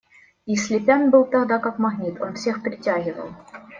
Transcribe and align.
И 0.47 0.55
Слепян 0.55 1.11
был 1.11 1.25
тогда 1.25 1.59
как 1.59 1.77
магнит: 1.77 2.19
он 2.19 2.33
всех 2.33 2.63
притягивал. 2.63 3.29